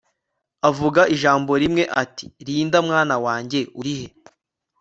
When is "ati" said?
2.03-2.25